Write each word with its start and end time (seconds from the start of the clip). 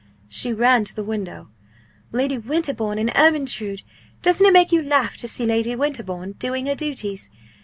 she 0.27 0.51
ran 0.51 0.83
to 0.83 0.95
the 0.95 1.03
window 1.03 1.47
"Lady 2.11 2.35
Winterbourne 2.35 2.97
and 2.97 3.11
Ermyntrude. 3.15 3.83
Doesn't 4.23 4.47
it 4.47 4.51
make 4.51 4.71
you 4.71 4.81
laugh 4.81 5.15
to 5.17 5.27
see 5.27 5.45
Lady 5.45 5.75
Winterbourne 5.75 6.31
doing 6.39 6.65
her 6.65 6.73
duties? 6.73 7.29